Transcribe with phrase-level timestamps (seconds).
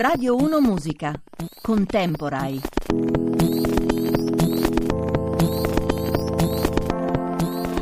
[0.00, 1.12] Radio 1 Musica.
[1.60, 2.60] Contemporary.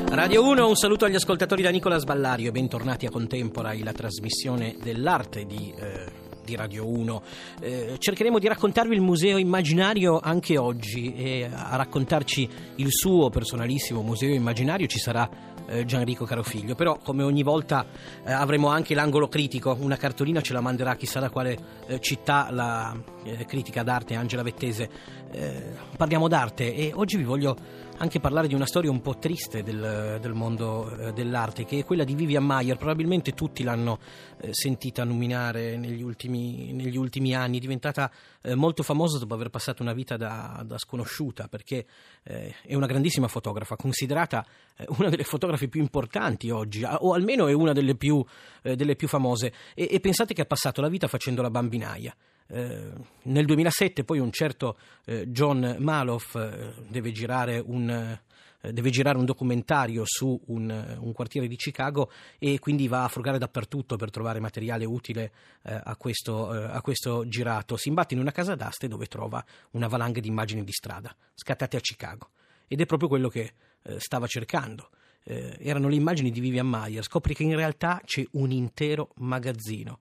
[0.09, 5.45] Radio 1, un saluto agli ascoltatori da Nicola Sballario bentornati a Contemporary, la trasmissione dell'arte
[5.45, 6.07] di, eh,
[6.43, 7.23] di Radio 1.
[7.61, 14.01] Eh, cercheremo di raccontarvi il museo immaginario anche oggi e a raccontarci il suo personalissimo
[14.01, 15.29] museo immaginario ci sarà
[15.67, 17.87] eh, Gianrico Carofiglio, però come ogni volta
[18.25, 22.49] eh, avremo anche l'angolo critico, una cartolina ce la manderà chissà da quale eh, città
[22.51, 24.89] la eh, critica d'arte Angela Vettese.
[25.31, 27.57] Eh, parliamo d'arte e oggi vi voglio
[27.99, 31.85] anche parlare di una storia un po' triste del, del mondo eh, dell'arte, che è
[31.85, 32.77] quella di Vivian Mayer.
[32.77, 33.99] Probabilmente tutti l'hanno
[34.41, 38.11] eh, sentita nominare negli ultimi, negli ultimi, anni, è diventata
[38.43, 41.87] eh, molto famosa dopo aver passato una vita da, da sconosciuta, perché
[42.25, 44.45] eh, è una grandissima fotografa, considerata
[44.77, 48.25] eh, una delle fotografe più importanti oggi, o almeno è una delle più,
[48.63, 49.53] eh, delle più famose.
[49.75, 52.15] E, e pensate che ha passato la vita facendo la bambinaia.
[52.49, 52.93] Eh,
[53.23, 58.19] nel 2007 poi un certo eh, John Maloff eh, deve girare un
[58.67, 63.09] eh, deve girare un documentario su un, un, quartiere di Chicago e quindi va a
[63.09, 67.77] frugare dappertutto per trovare materiale utile eh, a, questo, eh, a, questo, girato.
[67.77, 71.77] Si imbatte in una casa d'aste dove trova una valanga di immagini di strada scattate
[71.77, 72.31] a Chicago
[72.67, 73.53] ed è proprio quello che
[73.83, 74.91] eh, stava cercando.
[75.29, 77.03] erano le immagini di Vivian Mayer.
[77.03, 79.99] Scopri che in realtà c'è un intero magazzino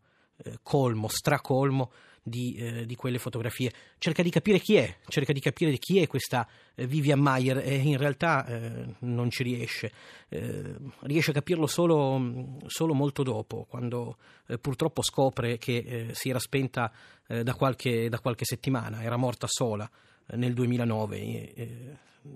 [0.62, 1.92] colmo, stracolmo
[2.28, 3.72] di, eh, di, quelle fotografie.
[4.00, 7.76] Cerca di capire chi è, cerca di capire chi è questa eh, Vivian Mayer e
[7.76, 9.92] in realtà eh, non ci riesce.
[10.30, 16.30] Eh, riesce a capirlo solo, solo molto dopo, quando eh, purtroppo scopre che eh, si
[16.30, 16.92] era spenta
[17.26, 19.90] da qualche, da, qualche, settimana, era morta sola
[20.36, 21.18] nel 2009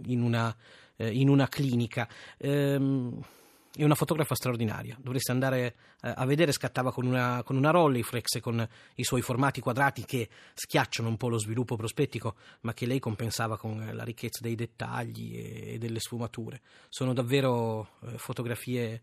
[0.06, 0.56] in una,
[0.98, 2.10] in una clinica.
[3.72, 4.98] È una fotografa straordinaria.
[5.00, 9.62] Dovreste andare eh, a vedere, scattava con una, con una Rolleiflex con i suoi formati
[9.62, 14.40] quadrati che schiacciano un po' lo sviluppo prospettico, ma che lei compensava con la ricchezza
[14.42, 16.62] dei dettagli e, e delle sfumature.
[16.90, 19.02] Sono davvero eh, fotografie eh,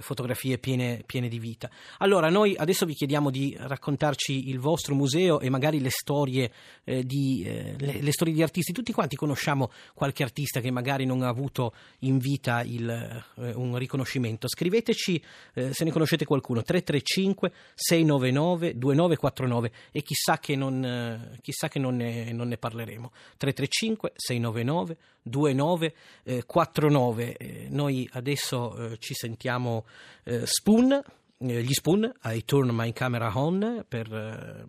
[0.00, 1.68] fotografie piene, piene, di vita.
[1.98, 6.52] Allora, noi adesso vi chiediamo di raccontarci il vostro museo e magari le storie,
[6.84, 8.72] eh, di, eh, le, le storie di artisti.
[8.72, 13.76] Tutti quanti conosciamo qualche artista che magari non ha avuto in vita il, eh, un
[13.76, 14.48] riconoscimento.
[14.48, 15.22] Scriveteci
[15.54, 16.62] eh, se ne conoscete qualcuno.
[16.62, 23.10] 335 699 2949 e chissà che non, chissà che non, ne, non ne parleremo.
[23.36, 27.68] 335 699 2949.
[27.70, 29.84] noi adesso ci sentiamo
[30.24, 31.02] eh, Spoon, eh,
[31.42, 34.64] gli Spoon, I Turn My Camera On, per, eh,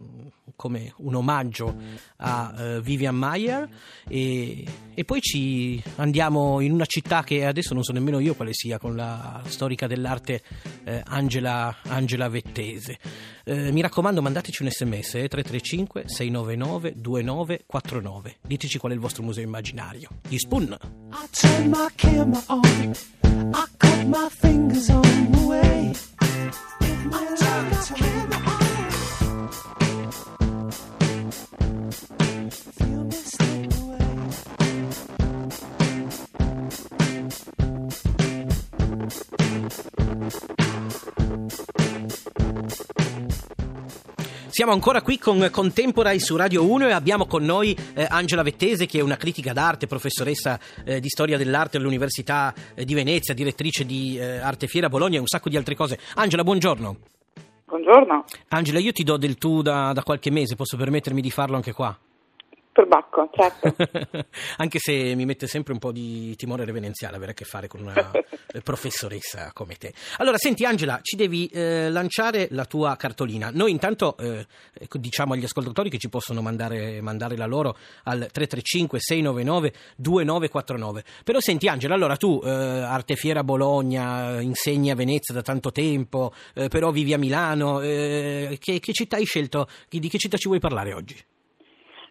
[0.56, 1.76] come un omaggio
[2.18, 3.68] a uh, Vivian Mayer
[4.08, 8.54] e, e, poi ci andiamo in una città che adesso non so nemmeno io quale
[8.54, 10.42] sia, con la storica dell'arte
[10.84, 12.98] eh, Angela, Angela, Vettese.
[13.44, 19.44] Eh, mi raccomando mandateci un sms 335 699 2949 diteci qual è il vostro museo
[19.44, 20.10] immaginario.
[20.28, 20.78] Gli Spoon!
[21.12, 22.94] I turn my camera on.
[23.54, 26.23] I cut my fingers on the way.
[26.36, 28.33] I turn my camera
[44.53, 48.86] Siamo ancora qui con Contemporary su Radio 1 e abbiamo con noi eh, Angela Vettese
[48.86, 53.84] che è una critica d'arte, professoressa eh, di storia dell'arte all'Università eh, di Venezia, direttrice
[53.84, 55.97] di eh, Arte Fiera Bologna e un sacco di altre cose.
[56.13, 56.97] Angela, buongiorno.
[57.66, 58.25] Buongiorno.
[58.50, 61.74] Angela, io ti do del tu da, da qualche mese, posso permettermi di farlo anche
[61.74, 61.97] qua?
[62.74, 63.76] Perbacco, certo.
[64.58, 67.82] Anche se mi mette sempre un po' di timore reverenziale avere a che fare con
[67.82, 67.94] una
[68.64, 69.94] professoressa come te.
[70.18, 73.52] Allora, senti Angela, ci devi eh, lanciare la tua cartolina.
[73.54, 78.28] Noi intanto eh, ecco, diciamo agli ascoltatori che ci possono mandare, mandare la loro al
[78.34, 81.04] 335-699-2949.
[81.24, 86.34] Però senti Angela, allora tu, eh, Arte Fiera Bologna, insegni a Venezia da tanto tempo,
[86.56, 89.68] eh, però vivi a Milano, eh, che, che città hai scelto?
[89.88, 91.24] Di che città ci vuoi parlare oggi?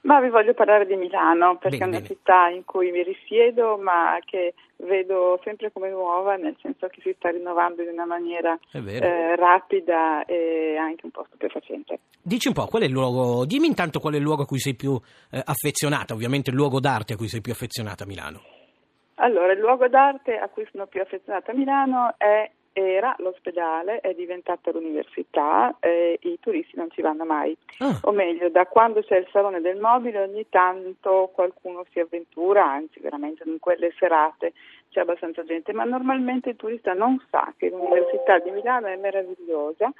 [0.02, 2.14] Ma vi voglio parlare di Milano perché bene, è una bene.
[2.14, 7.14] città in cui mi risiedo ma che vedo sempre come nuova nel senso che si
[7.16, 12.00] sta rinnovando in una maniera eh, rapida e anche un po' stupefacente.
[12.20, 14.58] Dici un po' qual è il luogo, dimmi intanto qual è il luogo a cui
[14.58, 15.00] sei più
[15.30, 18.40] eh, affezionata, ovviamente il luogo d'arte a cui sei più affezionata a Milano.
[19.16, 24.14] Allora, il luogo d'arte a cui sono più affezionata a Milano è era l'ospedale, è
[24.14, 27.56] diventata l'università e i turisti non ci vanno mai.
[27.78, 27.98] Ah.
[28.02, 33.00] O meglio, da quando c'è il Salone del Mobile ogni tanto qualcuno si avventura, anzi
[33.00, 34.52] veramente in quelle serate
[34.90, 39.90] c'è abbastanza gente, ma normalmente il turista non sa che l'Università di Milano è meravigliosa,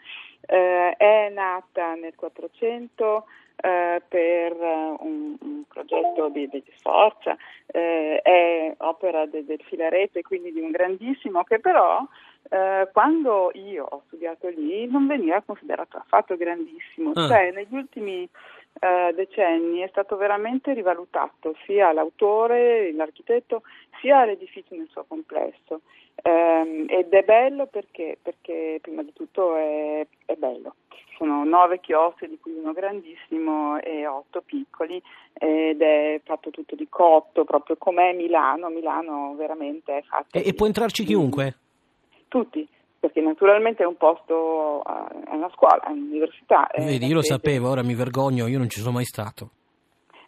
[0.46, 3.24] eh, è nata nel 400
[3.56, 7.36] eh, per uh, un, un, progetto di, di Sforza,
[7.66, 12.04] eh, è opera de, del Filarete, quindi di un grandissimo che però
[12.52, 17.26] eh, quando io ho studiato lì non veniva considerato affatto grandissimo, ah.
[17.26, 18.28] cioè negli ultimi
[18.78, 23.62] eh, decenni è stato veramente rivalutato sia l'autore, l'architetto,
[24.02, 25.80] sia l'edificio nel suo complesso.
[26.14, 30.74] Eh, ed è bello perché, perché prima di tutto è, è, bello.
[31.16, 35.02] Sono nove chioschi, di cui uno grandissimo e otto piccoli,
[35.32, 38.68] ed è fatto tutto di cotto, proprio come Milano.
[38.68, 40.36] Milano veramente è fatto.
[40.36, 41.56] E, di, e può entrarci chiunque?
[42.32, 42.66] Tutti
[42.98, 46.68] perché naturalmente è un posto, è una scuola, è un'università.
[46.76, 49.50] Vedi, io lo sapevo, ora mi vergogno, io non ci sono mai stato.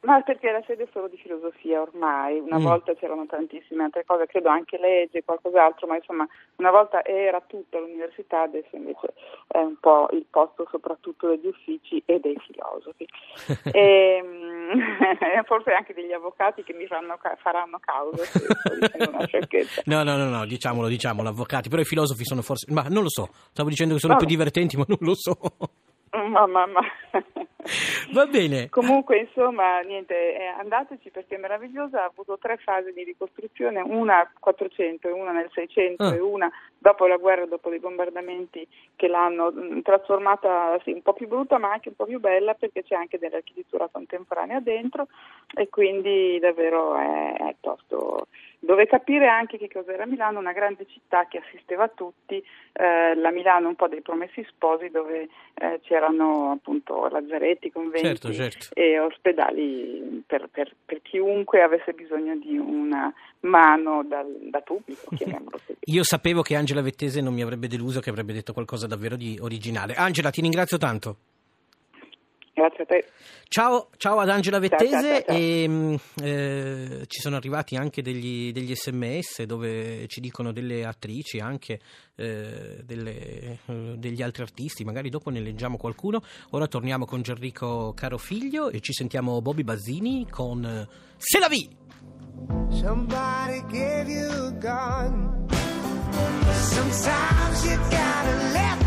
[0.04, 2.62] Ma perché la sede è solo di filosofia ormai, una mm.
[2.62, 7.78] volta c'erano tantissime altre cose, credo anche legge, qualcos'altro, ma insomma una volta era tutta
[7.78, 9.14] l'università, adesso invece
[9.46, 13.08] è un po' il posto soprattutto degli uffici e dei filosofi.
[13.72, 18.42] e, mm, forse anche degli avvocati che mi fanno, faranno causa se.
[19.86, 23.08] No, no, no, no, diciamolo, diciamolo, avvocati, però i filosofi sono forse, ma non lo
[23.08, 24.26] so, stavo dicendo che sono Vabbè.
[24.26, 25.38] più divertenti, ma non lo so.
[26.10, 26.80] Ma, ma, ma.
[28.12, 28.68] Va bene.
[28.68, 32.02] Comunque, insomma, niente, eh, andateci perché è meravigliosa.
[32.02, 36.14] Ha avuto tre fasi di ricostruzione, una al 400 e una nel 600 ah.
[36.14, 41.14] e una dopo la guerra, dopo i bombardamenti che l'hanno mm, trasformata sì, un po'
[41.14, 45.08] più brutta ma anche un po' più bella perché c'è anche dell'architettura contemporanea dentro
[45.54, 48.26] e quindi davvero è, è tosto
[48.64, 53.30] dove capire anche che cos'era Milano, una grande città che assisteva a tutti, eh, la
[53.30, 58.68] Milano un po' dei promessi sposi dove eh, c'erano appunto lazzaretti, conventi certo, certo.
[58.74, 65.58] e ospedali per, per, per, chiunque avesse bisogno di una mano dal, da pubblico, chiamiamolo
[65.64, 65.78] così.
[65.84, 69.38] Io sapevo che Angela Vettese non mi avrebbe deluso, che avrebbe detto qualcosa davvero di
[69.40, 69.94] originale.
[69.94, 71.16] Angela, ti ringrazio tanto.
[72.54, 73.08] Grazie a te.
[73.48, 78.00] Ciao, ciao ad Angela Vettese ciao, ciao, ciao, e mm, eh, ci sono arrivati anche
[78.00, 81.80] degli, degli, sms dove ci dicono delle attrici, anche
[82.14, 86.22] eh, delle, eh, degli altri artisti, magari dopo ne leggiamo qualcuno.
[86.50, 90.86] Ora torniamo con Gerrico Carofiglio e ci sentiamo Bobby Bazzini con eh,
[91.16, 91.68] Se la vi!
[92.70, 95.46] Somebody gave you a gun.
[96.52, 98.83] Sometimes you gotta let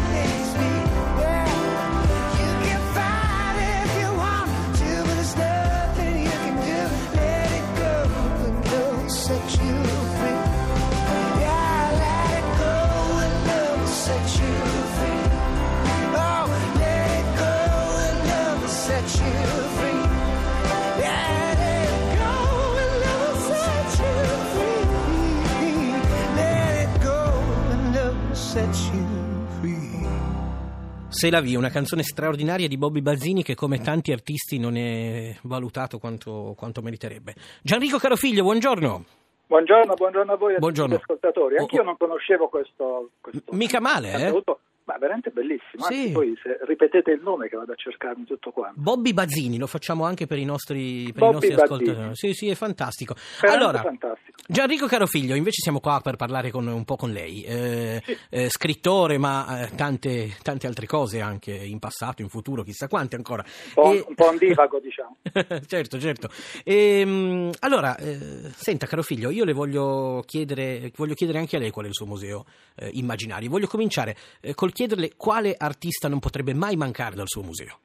[31.18, 35.36] Se la vi, una canzone straordinaria di Bobby Bazzini che come tanti artisti non è
[35.42, 37.34] valutato quanto, quanto meriterebbe.
[37.64, 39.04] Gianrico Carofiglio, buongiorno.
[39.48, 41.58] Buongiorno, buongiorno a voi e gli ascoltatori.
[41.58, 41.86] Anch'io oh, oh.
[41.86, 44.44] non conoscevo questo, questo Mica male, eh?
[44.88, 45.84] Ma veramente bellissimo.
[45.84, 45.95] Sì.
[45.95, 48.80] Anzi, poi se ripetete il nome che vado a cercarmi tutto quanto.
[48.80, 52.16] Bobby Bazzini, lo facciamo anche per i nostri, per i nostri ascoltatori.
[52.16, 53.13] Sì, sì, è fantastico.
[53.42, 54.42] Veramente allora, fantastico.
[54.48, 57.44] Gianrico Carofiglio, invece siamo qua per parlare con, un po' con lei.
[57.44, 58.18] Eh, sì.
[58.30, 63.18] eh, scrittore, ma eh, tante, tante, altre cose anche in passato, in futuro, chissà quante
[63.18, 63.44] ancora.
[63.44, 64.06] Un po', e...
[64.07, 65.18] un, po ondivago, diciamo.
[65.68, 66.30] certo, certo.
[66.64, 68.18] E, ehm, allora, eh,
[68.56, 72.06] senta Carofiglio, io le voglio chiedere, voglio chiedere anche a lei qual è il suo
[72.06, 72.45] museo
[72.76, 73.50] eh, immaginario.
[73.50, 77.80] Voglio cominciare eh, col chiederle quale artista non potrebbe mai mancare dal suo museo.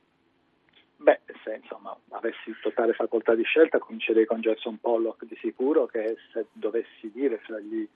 [0.96, 6.16] Beh, se insomma avessi totale facoltà di scelta, comincerei con Gerson Pollock di sicuro, che
[6.34, 7.88] se dovessi dire fra gli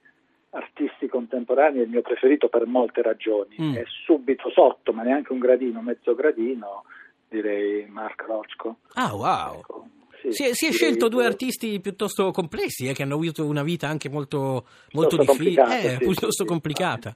[0.51, 3.57] artisti contemporanei è il mio preferito per molte ragioni.
[3.61, 3.75] Mm.
[3.75, 6.85] È subito sotto, ma neanche un gradino, mezzo gradino,
[7.29, 8.79] direi Mark Rochko.
[8.95, 9.59] Ah, wow!
[9.59, 9.89] Ecco,
[10.23, 13.63] sì, si è, si è scelto due artisti piuttosto complessi, eh, che hanno avuto una
[13.63, 17.15] vita anche molto, molto difficile, eh, sì, piuttosto sì, complicata.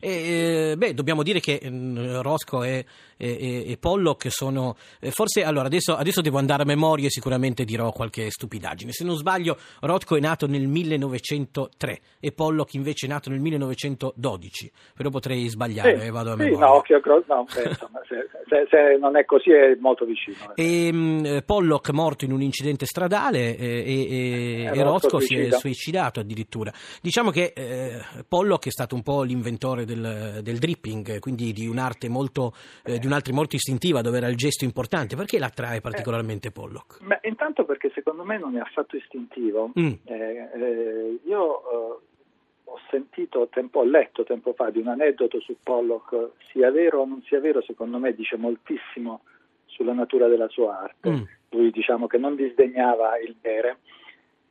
[0.00, 2.84] E, beh, dobbiamo dire che mm, Roscoe
[3.16, 4.76] e, e, e, Pollock sono.
[5.00, 8.92] Eh, forse allora adesso, adesso, devo andare a memoria e sicuramente dirò qualche stupidaggine.
[8.92, 14.70] Se non sbaglio, Rothko è nato nel 1903 e Pollock invece è nato nel 1912.
[14.96, 16.56] Però potrei sbagliare, sì, eh, vado a memoria.
[16.56, 20.36] Sì, no, occhio, no beh, insomma, se, se, se, non è così è molto vicino.
[20.54, 20.86] Eh.
[20.86, 25.50] E, um, Pollock morto in un incidente stradale eh, e, e, e Rothko si è
[25.50, 26.72] suicidato addirittura.
[27.02, 32.08] Diciamo che eh, Pollock è stato un po' l'inventore del, del dripping, quindi di un'arte
[32.08, 32.52] molto,
[32.84, 35.16] eh, di un'arte molto istintiva dove era il gesto importante.
[35.16, 37.02] Perché l'attrae particolarmente Pollock?
[37.02, 39.72] Beh, intanto perché secondo me non è affatto istintivo.
[39.78, 39.92] Mm.
[40.04, 41.42] Eh, eh, io
[42.70, 47.06] ho sentito, tempo, ho letto tempo fa di un aneddoto su Pollock, sia vero o
[47.06, 49.22] non sia vero, secondo me dice moltissimo
[49.64, 51.10] sulla natura della sua arte.
[51.10, 51.22] Mm.
[51.50, 53.78] Lui diciamo che non disdegnava il bere.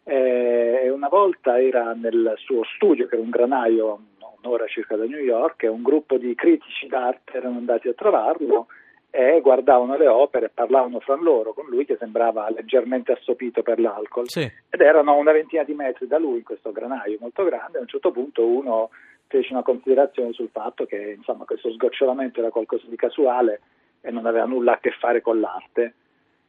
[0.04, 4.00] Eh, una volta era nel suo studio, che era un granaio
[4.42, 8.68] un'ora circa da New York, e un gruppo di critici d'arte erano andati a trovarlo
[9.10, 14.30] e guardavano le opere parlavano fra loro con lui che sembrava leggermente assopito per l'alcol.
[14.30, 14.42] Sì.
[14.42, 17.78] ed erano a una ventina di metri da lui in questo granaio molto grande.
[17.78, 18.90] A un certo punto uno
[19.28, 23.62] fece una considerazione sul fatto che insomma, questo sgocciolamento era qualcosa di casuale
[24.02, 25.94] e non aveva nulla a che fare con l'arte.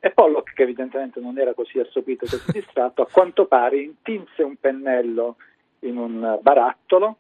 [0.01, 4.43] E Pollock che evidentemente non era così assopito e così distratto a quanto pare intinse
[4.43, 5.37] un pennello
[5.81, 7.17] in un barattolo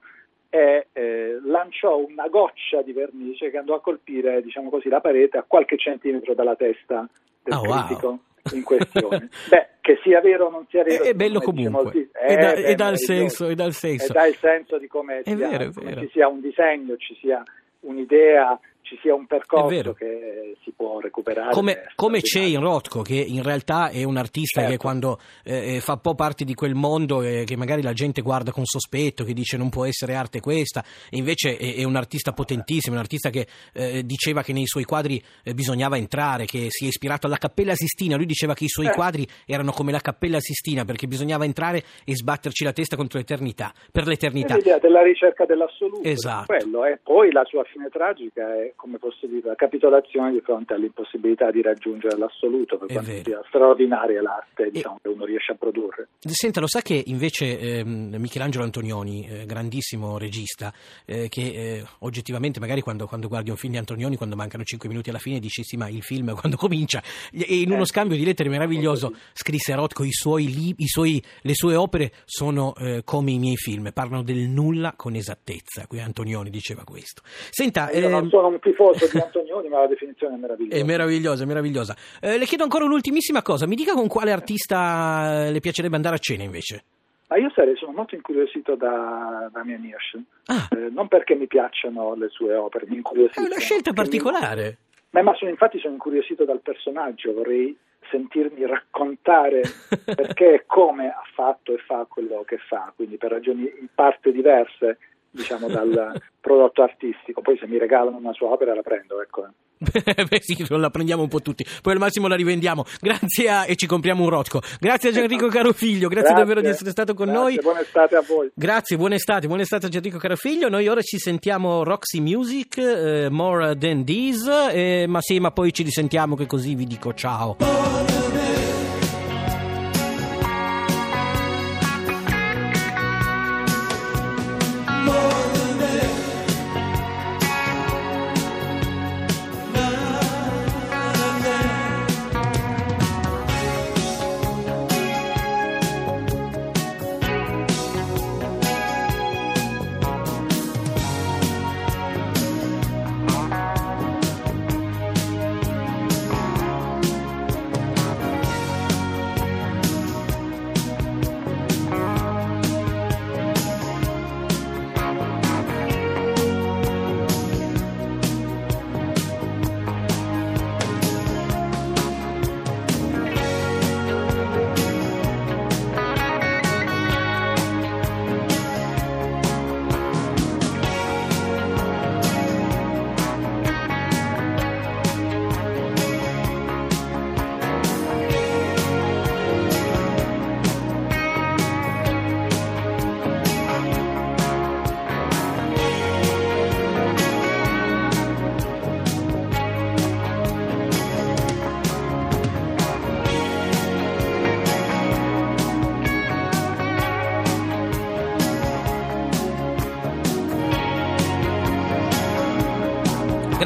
[0.50, 5.38] e eh, lanciò una goccia di vernice che andò a colpire diciamo così, la parete
[5.38, 7.06] a qualche centimetro dalla testa
[7.42, 8.18] del oh, critico wow.
[8.52, 9.28] in questione.
[9.48, 12.88] Beh, che sia vero o non sia vero, è, bello comunque, è, dà, beh, dà,
[12.88, 14.12] il senso, e dà il senso.
[14.12, 17.42] E dà il senso di come, sia, vero, come ci sia un disegno, ci sia
[17.80, 21.52] un'idea ci sia un percorso che si può recuperare.
[21.52, 24.74] Come, come c'è in Rothko, che in realtà è un artista certo.
[24.74, 27.92] che quando eh, eh, fa un po' parte di quel mondo eh, che magari la
[27.92, 31.84] gente guarda con sospetto, che dice non può essere arte questa, e invece è, è
[31.84, 36.46] un artista potentissimo, un artista che eh, diceva che nei suoi quadri eh, bisognava entrare,
[36.46, 38.92] che si è ispirato alla Cappella Sistina, lui diceva che i suoi eh.
[38.92, 43.72] quadri erano come la Cappella Sistina perché bisognava entrare e sbatterci la testa contro l'eternità,
[43.92, 44.54] per l'eternità.
[44.54, 46.46] È l'idea della ricerca dell'assoluto, esatto.
[46.46, 50.74] quello, e poi la sua fine tragica è come posso dire, la capitolazione di fronte
[50.74, 55.00] all'impossibilità di raggiungere l'assoluto, per quanto sia straordinaria l'arte diciamo, e...
[55.02, 56.08] che uno riesce a produrre.
[56.20, 60.72] Senta, lo sa che invece eh, Michelangelo Antonioni, eh, grandissimo regista,
[61.04, 64.88] eh, che eh, oggettivamente magari quando, quando, guardi un film di Antonioni, quando mancano 5
[64.88, 67.86] minuti alla fine, dici sì, ma il film quando comincia, e in uno eh.
[67.86, 73.02] scambio di lettere meraviglioso scrisse Rothko, i suoi, i suoi, le sue opere sono eh,
[73.04, 77.22] come i miei film, parlano del nulla con esattezza, qui Antonioni diceva questo.
[77.24, 80.82] Senta, Io non ehm, sono un tifoso di Antonioni, ma la definizione è meravigliosa.
[80.82, 81.96] È meravigliosa, è meravigliosa.
[82.20, 83.66] Eh, le chiedo ancora un'ultimissima cosa.
[83.66, 86.82] Mi dica con quale artista eh, le piacerebbe andare a cena invece?
[87.28, 90.18] Ma io sarei, sono molto incuriosito da Damien Hirsch.
[90.46, 90.68] Ah.
[90.70, 93.46] Eh, non perché mi piacciono le sue opere, mi incuriosiscono.
[93.46, 94.78] È una scelta particolare.
[95.10, 95.22] Mi...
[95.22, 97.76] Ma, sono, infatti sono incuriosito dal personaggio, vorrei
[98.10, 99.60] sentirmi raccontare
[100.04, 104.32] perché e come ha fatto e fa quello che fa, quindi per ragioni in parte
[104.32, 104.98] diverse
[105.30, 107.40] diciamo, dal prodotto artistico.
[107.40, 109.46] Poi se mi regalano una sua opera la prendo, ecco.
[109.78, 112.84] Beh sì, la prendiamo un po' tutti, poi al massimo la rivendiamo.
[113.00, 113.66] Grazie a...
[113.66, 114.60] e ci compriamo un Rotco.
[114.80, 117.58] Grazie a Gianrico Carofiglio, grazie, grazie, davvero di essere stato con grazie, noi.
[117.60, 118.50] Buona estate a voi.
[118.54, 120.68] Grazie, buona estate, buona estate a Gianrico Carofiglio.
[120.68, 125.72] Noi ora ci sentiamo Roxy Music, eh, More Than This, eh, ma sì, ma poi
[125.72, 128.07] ci risentiamo che così vi dico ciao.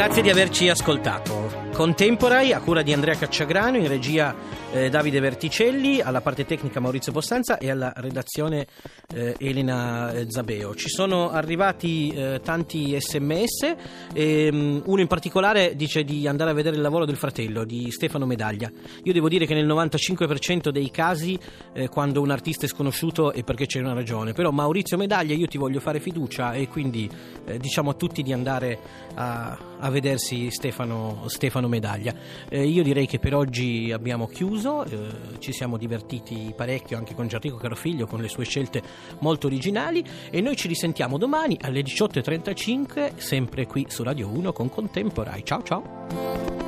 [0.04, 1.60] Grazie di averci ascoltato.
[1.72, 4.34] Contemporary a cura di Andrea Cacciagrano, in regia
[4.72, 8.66] eh, Davide Verticelli, alla parte tecnica Maurizio Costanza e alla redazione
[9.14, 10.74] eh, Elena eh, Zabeo.
[10.74, 13.76] Ci sono arrivati eh, tanti sms,
[14.12, 17.88] e, um, uno in particolare dice di andare a vedere il lavoro del fratello, di
[17.92, 18.70] Stefano Medaglia.
[19.04, 21.38] Io devo dire che nel 95% dei casi
[21.72, 25.46] eh, quando un artista è sconosciuto è perché c'è una ragione, però Maurizio Medaglia io
[25.46, 27.08] ti voglio fare fiducia e quindi
[27.46, 28.78] eh, diciamo a tutti di andare
[29.14, 32.14] a, a vedersi Stefano, Stefano Medaglia.
[32.48, 37.28] Eh, io direi che per oggi abbiamo chiuso, eh, ci siamo divertiti parecchio anche con
[37.28, 38.82] Gianrico Carofiglio con le sue scelte
[39.20, 44.68] molto originali e noi ci risentiamo domani alle 18.35 sempre qui su Radio 1 con
[44.68, 45.44] Contemporai.
[45.44, 46.61] Ciao ciao!